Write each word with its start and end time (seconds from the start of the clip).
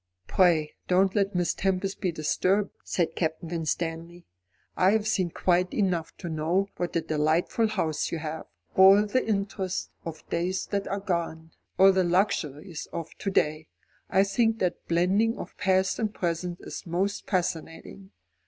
"Pray 0.25 0.73
don't 0.87 1.13
let 1.13 1.35
Miss 1.35 1.53
Tempest 1.53 2.01
be 2.01 2.11
disturbed," 2.11 2.71
said 2.83 3.15
Captain 3.15 3.49
Winstanley. 3.49 4.25
"I 4.75 4.93
have 4.93 5.05
seen 5.07 5.29
quite 5.29 5.71
enough 5.75 6.17
to 6.17 6.27
know 6.27 6.69
what 6.77 6.95
a 6.95 7.01
delightful 7.01 7.67
house 7.67 8.11
you 8.11 8.17
have 8.17 8.47
all 8.75 9.05
the 9.05 9.23
interest 9.23 9.91
of 10.03 10.27
days 10.31 10.65
that 10.71 10.87
are 10.87 10.99
gone, 10.99 11.51
all 11.77 11.91
the 11.91 12.03
luxuries 12.03 12.87
of 12.91 13.13
to 13.19 13.29
day. 13.29 13.67
I 14.09 14.23
think 14.23 14.57
that 14.57 14.87
blending 14.87 15.37
of 15.37 15.55
past 15.59 15.99
and 15.99 16.11
present 16.11 16.61
is 16.61 16.87
most 16.87 17.27
fascinating. 17.27 18.09